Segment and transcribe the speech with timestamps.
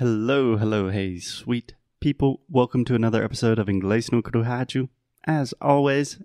[0.00, 2.42] Hello, hello, hey, sweet people.
[2.48, 4.88] Welcome to another episode of Inglês no Cruhaju.
[5.26, 6.22] As always,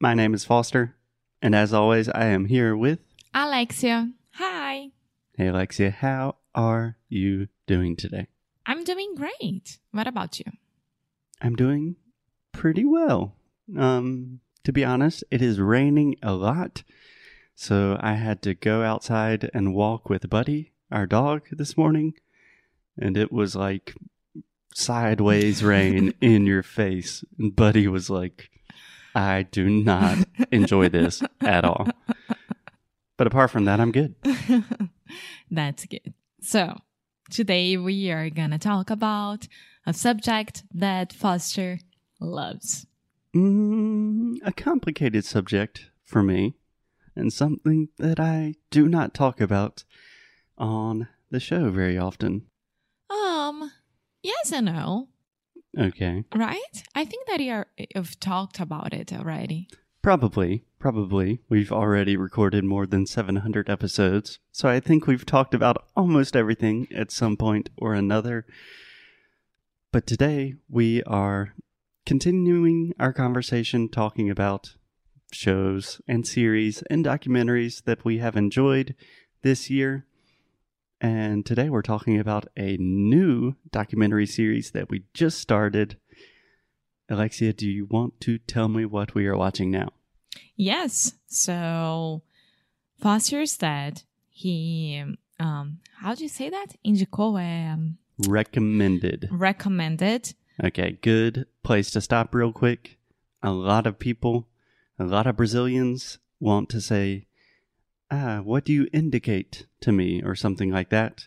[0.00, 0.96] my name is Foster,
[1.42, 3.00] and as always, I am here with.
[3.34, 4.10] Alexia.
[4.36, 4.88] Hi.
[5.36, 8.28] Hey, Alexia, how are you doing today?
[8.64, 9.80] I'm doing great.
[9.90, 10.46] What about you?
[11.42, 11.96] I'm doing
[12.52, 13.36] pretty well.
[13.78, 16.84] Um, to be honest, it is raining a lot,
[17.54, 22.14] so I had to go outside and walk with Buddy, our dog, this morning,
[22.98, 23.94] and it was like
[24.74, 27.24] sideways rain in your face.
[27.38, 28.50] And Buddy was like,
[29.14, 30.18] I do not
[30.50, 31.88] enjoy this at all.
[33.16, 34.16] But apart from that, I'm good.
[35.50, 36.14] That's good.
[36.40, 36.76] So,
[37.30, 39.46] today we are going to talk about
[39.86, 41.78] a subject that Foster
[42.20, 42.86] loves.
[43.34, 46.54] Mm, a complicated subject for me,
[47.14, 49.84] and something that I do not talk about
[50.58, 52.46] on the show very often.
[54.24, 55.08] Yes and no,
[55.78, 56.24] Okay.
[56.34, 56.82] right?
[56.94, 59.68] I think that you you've talked about it already.
[60.02, 61.40] Probably, probably.
[61.48, 66.88] We've already recorded more than 700 episodes, so I think we've talked about almost everything
[66.94, 68.46] at some point or another.
[69.92, 71.54] But today we are
[72.06, 74.74] continuing our conversation talking about
[75.32, 78.94] shows and series and documentaries that we have enjoyed
[79.42, 80.06] this year.
[81.04, 85.98] And today we're talking about a new documentary series that we just started.
[87.10, 89.90] Alexia, do you want to tell me what we are watching now?
[90.56, 91.12] Yes.
[91.26, 92.22] So,
[92.98, 95.04] Foster said he,
[95.38, 96.68] um, how do you say that?
[96.86, 99.28] Indicou, um, Recommended.
[99.30, 100.32] recommended
[100.64, 102.96] Okay, good place to stop real quick.
[103.42, 104.48] A lot of people,
[104.98, 107.26] a lot of Brazilians want to say,
[108.14, 111.26] ah, what do you indicate to me, or something like that.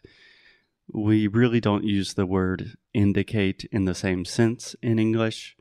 [0.91, 5.55] We really don't use the word indicate in the same sense in English.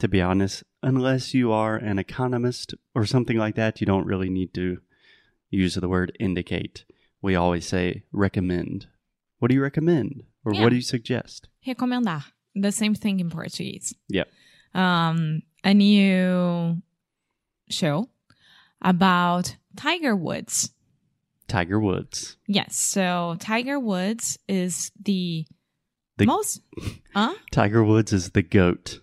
[0.00, 4.28] To be honest, unless you are an economist or something like that, you don't really
[4.30, 4.78] need to
[5.50, 6.84] use the word indicate.
[7.22, 8.86] We always say recommend.
[9.38, 10.24] What do you recommend?
[10.44, 10.62] Or Yeah.
[10.62, 11.48] what do you suggest?
[11.66, 12.22] recomendar.
[12.54, 13.94] The same thing in Portuguese.
[14.08, 14.28] Yep.
[14.74, 16.82] Um, a new
[17.70, 18.08] show
[18.84, 20.70] about Tiger Woods.
[21.48, 22.36] Tiger Woods.
[22.46, 22.76] Yes.
[22.76, 25.46] So Tiger Woods is the,
[26.18, 26.60] The- most,
[27.14, 27.34] huh?
[27.50, 29.00] Tiger Woods is the goat.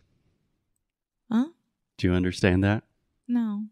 [1.32, 1.48] Huh?
[1.98, 2.84] Do you understand that?
[3.28, 3.66] No.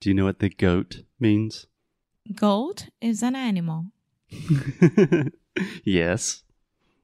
[0.00, 1.66] Do you know what the goat means?
[2.34, 3.86] Goat is an animal.
[5.84, 6.42] yes.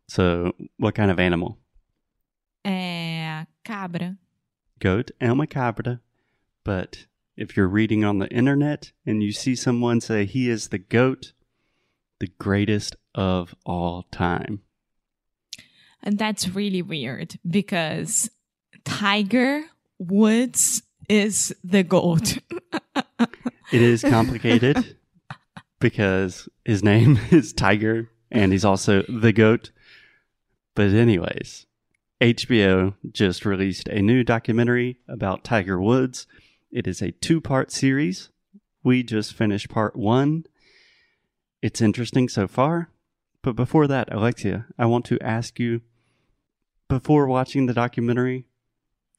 [0.08, 1.58] So, what kind of animal?
[2.64, 4.16] É cabra.
[4.80, 6.00] Goat, é uma cabra.
[6.64, 7.06] But
[7.40, 11.32] if you're reading on the internet and you see someone say he is the goat,
[12.20, 14.60] the greatest of all time.
[16.02, 18.30] And that's really weird because
[18.84, 19.64] Tiger
[19.98, 22.38] Woods is the goat.
[23.72, 24.96] It is complicated
[25.78, 29.70] because his name is Tiger and he's also the goat.
[30.74, 31.66] But, anyways,
[32.20, 36.26] HBO just released a new documentary about Tiger Woods.
[36.70, 38.30] It is a two part series.
[38.82, 40.44] We just finished part one.
[41.62, 42.90] It's interesting so far.
[43.42, 45.80] But before that, Alexia, I want to ask you
[46.88, 48.46] before watching the documentary,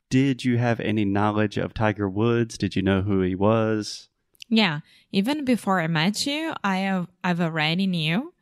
[0.10, 2.58] did you have any knowledge of Tiger Woods?
[2.58, 4.10] Did you know who he was?
[4.50, 4.82] Yeah,
[5.12, 8.34] even before I met you, I have I've already knew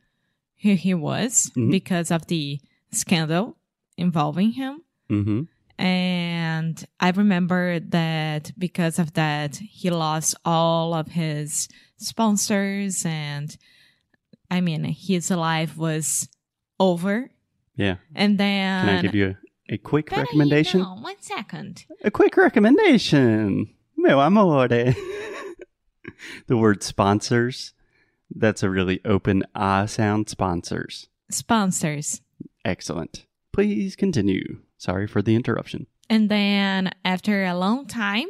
[0.62, 1.70] who he was Mhm.
[1.70, 2.60] because of the
[2.90, 3.56] scandal
[3.96, 4.82] involving him.
[5.08, 5.42] Mm-hmm.
[5.80, 13.56] And I remember that because of that, he lost all of his sponsors and
[14.50, 16.28] I mean, his life was
[16.78, 17.30] over.
[17.76, 17.96] Yeah.
[18.14, 19.36] And then Can I give you
[19.70, 20.80] a, a quick recommendation?
[20.80, 21.86] não, one second.
[22.04, 23.70] A quick recommendation.
[23.96, 24.68] Meu amore.
[26.46, 27.72] the word sponsors.
[28.30, 30.28] That's a really open ah sound.
[30.28, 31.08] Sponsors.
[31.30, 32.20] Sponsors.
[32.66, 33.24] Excellent.
[33.50, 34.58] Please continue.
[34.80, 35.86] Sorry for the interruption.
[36.08, 38.26] And then after a long time,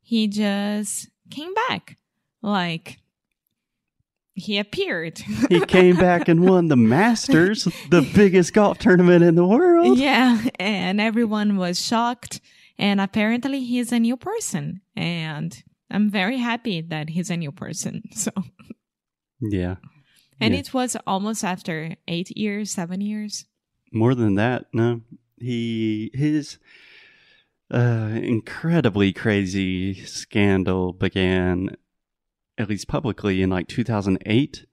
[0.00, 1.96] he just came back.
[2.40, 2.98] Like
[4.34, 5.18] he appeared.
[5.48, 9.98] He came back and won the Masters, the biggest golf tournament in the world.
[9.98, 10.40] yeah.
[10.60, 12.40] And everyone was shocked.
[12.78, 14.80] And apparently he's a new person.
[14.94, 15.60] And
[15.90, 18.02] I'm very happy that he's a new person.
[18.14, 18.30] So,
[19.40, 19.76] Yeah.
[20.40, 20.60] and Yeah.
[20.60, 23.46] it was almost after eight years, seven years.
[23.92, 25.00] More than that, no.
[25.40, 26.58] He his
[27.70, 31.76] uh, incredibly crazy scandal began,
[32.56, 34.66] at least publicly, in like 2008,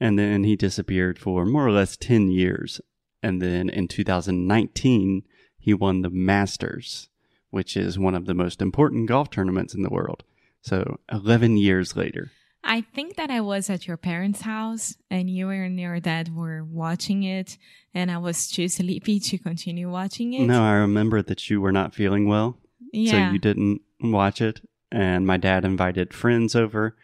[0.00, 2.80] and then he disappeared for more or less 10 years,
[3.22, 5.22] And then in 2019,
[5.58, 7.08] he won the Masters,
[7.50, 10.24] which is one of the most important golf tournaments in the world.
[10.60, 12.30] So 11 years later.
[12.64, 16.64] I think that I was at your parents' house and you and your dad were
[16.64, 17.58] watching it,
[17.92, 20.46] and I was too sleepy to continue watching it.
[20.46, 22.58] No, I remember that you were not feeling well.
[22.92, 23.10] yeah.
[23.28, 24.60] So you didn't watch it.
[24.90, 26.96] And my dad invited friends over.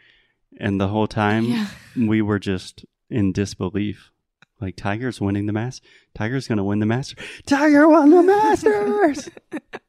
[0.59, 1.67] And the whole time yeah.
[1.97, 4.11] we were just in disbelief.
[4.59, 5.87] Like, Tiger's winning the Masters.
[6.13, 7.17] Tiger's going to win the Masters.
[7.47, 9.29] Tiger won the Masters.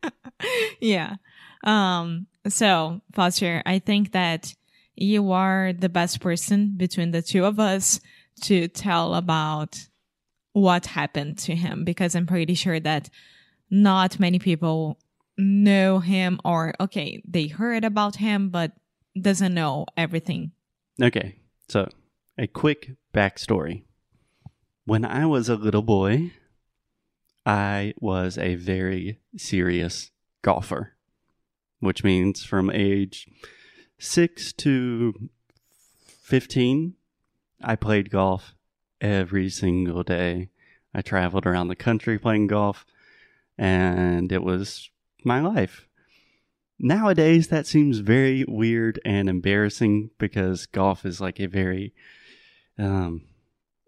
[0.80, 1.16] yeah.
[1.62, 4.54] Um, so Foster, I think that
[5.02, 8.00] you are the best person between the two of us
[8.42, 9.88] to tell about
[10.52, 13.10] what happened to him because I'm pretty sure that
[13.68, 14.98] not many people
[15.36, 18.72] know him or okay, they heard about him but
[19.20, 20.52] doesn't know everything.
[21.02, 21.36] okay.
[21.68, 21.88] So,
[22.38, 23.84] a quick backstory.
[24.84, 26.32] When I was a little boy,
[27.46, 30.10] I was a very serious
[30.42, 30.92] golfer,
[31.80, 33.26] which means from age
[34.02, 35.30] six to
[36.22, 36.94] 15,
[37.62, 38.54] I played golf
[39.00, 40.50] every single day.
[40.92, 42.84] I traveled around the country playing golf,
[43.56, 44.90] and it was
[45.24, 45.86] my life.
[46.78, 51.94] Nowadays, that seems very weird and embarrassing because golf is like a very,
[52.76, 53.22] um,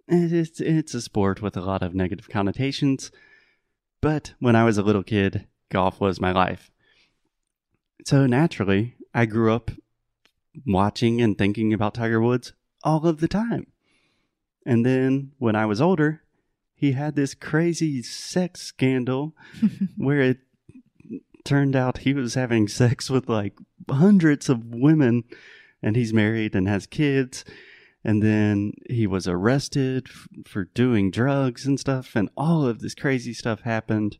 [0.06, 3.11] it's it's a sport with a lot of negative connotations.
[4.00, 6.70] But when I was a little kid, golf was my life.
[8.05, 9.72] So naturally, I grew up
[10.67, 12.53] watching and thinking about Tiger Woods
[12.83, 13.67] all of the time.
[14.67, 16.23] And then when I was older,
[16.75, 19.35] he had this crazy sex scandal
[19.97, 20.39] where it
[21.45, 23.55] turned out he was having sex with like
[23.91, 25.25] hundreds of women
[25.83, 27.45] and he's married and has kids
[28.03, 32.95] and then he was arrested f- for doing drugs and stuff and all of this
[32.95, 34.17] crazy stuff happened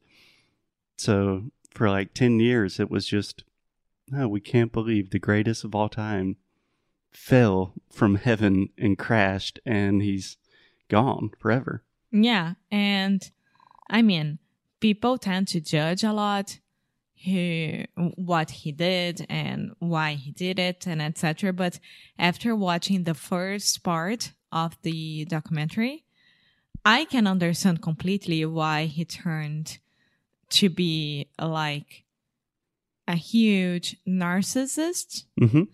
[0.99, 3.45] so for like 10 years it was just
[4.17, 6.37] oh we can't believe the greatest of all time
[7.12, 10.37] fell from heaven and crashed and he's
[10.89, 13.29] gone forever Yeah, and
[13.91, 14.39] I mean,
[14.79, 16.61] people tend to judge a lot
[17.25, 17.85] who
[18.15, 21.53] what he did and why he did it and etc.
[21.53, 21.81] But
[22.19, 26.05] after watching the first part of the documentary,
[26.85, 29.79] I can understand completely why he turned
[30.51, 32.04] to be like
[33.06, 35.65] a huge narcissist hmm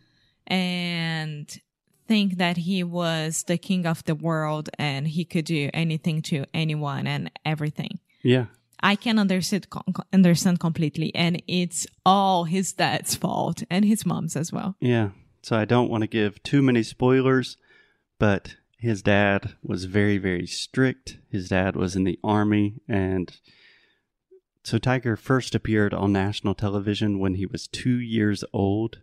[0.47, 1.61] and
[2.09, 6.45] think that he was the king of the world and he could do anything to
[6.53, 8.01] anyone and everything.
[8.23, 8.47] yeah
[8.83, 9.67] I can understand
[10.13, 14.77] understand completely, and it's all his dad's fault and his mom's as well.
[14.81, 15.11] Yeah.
[15.43, 17.57] So I don't want to give too many spoilers,
[18.19, 21.19] but his dad was very, very strict.
[21.31, 22.81] His dad was in the army.
[22.89, 23.31] And
[24.63, 28.99] so Tiger first appeared on national television when he was two years old.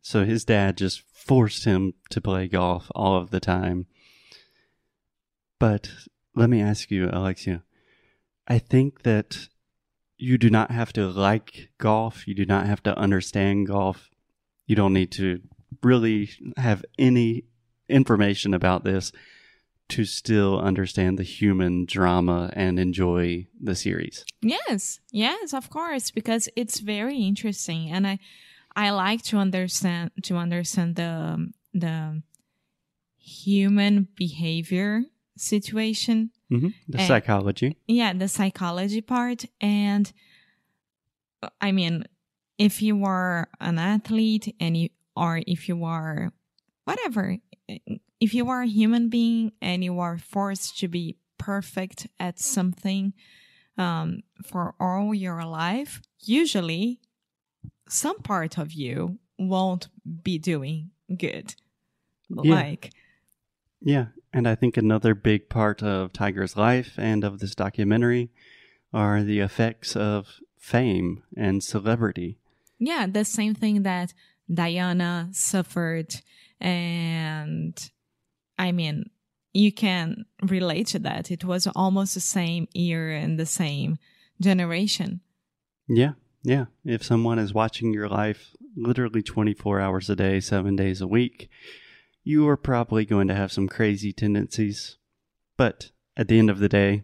[0.00, 3.86] So his dad just forced him to play golf all of the time.
[5.58, 5.90] But
[6.34, 7.62] let me ask you, Alexia,
[8.48, 9.48] I think that
[10.18, 12.26] you do not have to like golf.
[12.26, 14.10] You do not have to understand golf.
[14.66, 15.40] You don't need to
[15.82, 17.44] really have any
[17.88, 19.12] information about this
[19.96, 24.24] to still understand the human drama and enjoy the series.
[24.42, 28.18] Yes, yes, of course, because it's very interesting, and I
[28.74, 32.22] I like to understand to understand the the
[33.18, 35.04] human behavior
[35.36, 37.76] situation hmm The And- psychology.
[37.86, 40.12] yeah the psychology part and
[41.60, 42.04] i mean
[42.58, 46.32] if you are an athlete and you or if you are
[46.84, 47.38] whatever
[48.22, 53.12] if you are a human being and you are forced to be perfect at something
[53.76, 57.00] um, for all your life usually
[57.88, 59.88] some part of you won't
[60.22, 60.90] be doing
[61.24, 61.54] good
[62.28, 62.54] Yeah.
[62.54, 62.92] like
[63.80, 64.06] Yeah.
[64.32, 68.30] And I think another big part of Tiger's life and of this documentary
[68.92, 72.38] are the effects of fame and celebrity.
[72.78, 74.14] Yeah, the same thing that
[74.52, 76.14] Diana suffered.
[76.60, 77.76] And
[78.62, 79.10] I mean,
[79.52, 81.32] you can relate to that.
[81.32, 83.98] It was almost the same year and the same
[84.40, 85.20] generation.
[85.88, 86.12] Yeah.
[86.44, 86.66] Yeah.
[86.84, 91.50] If someone is watching your life literally 24 hours a day, seven days a week,
[92.22, 94.96] you are probably going to have some crazy tendencies.
[95.56, 97.02] But at the end of the day,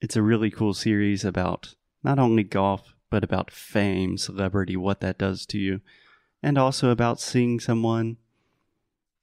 [0.00, 5.16] it's a really cool series about not only golf, but about fame, celebrity, what that
[5.16, 5.80] does to you,
[6.42, 8.16] and also about seeing someone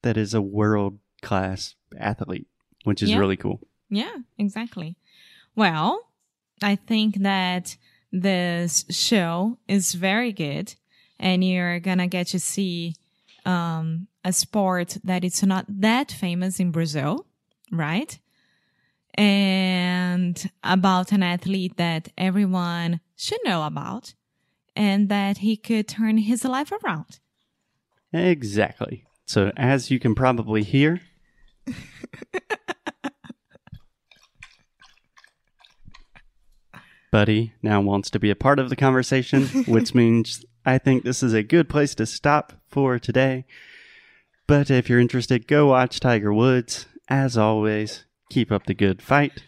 [0.04, 2.48] that is a world class athlete,
[2.84, 3.20] which is Yeah.
[3.20, 3.60] really cool.
[3.90, 4.96] Yeah, exactly.
[5.56, 6.10] Well,
[6.62, 7.78] I think that
[8.12, 10.76] this show is very good
[11.20, 12.96] and you're gonna get to see
[13.46, 17.26] um, a sport that it's not that famous in Brazil,
[17.72, 18.20] right?
[19.16, 24.14] And about an athlete that everyone should know about
[24.76, 27.20] and that he could turn his life around.
[28.12, 29.06] Exactly.
[29.26, 31.02] So, as you can probably hear,
[37.12, 41.22] Buddy now wants to be a part of the conversation, which means I think this
[41.22, 43.46] is a good place to stop for today.
[44.48, 46.88] But if you're interested, go watch Tiger Woods.
[47.08, 49.44] As always, keep up the good fight.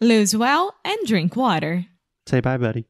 [0.00, 1.86] Lose well and drink water.
[2.26, 2.86] Say bye, buddy.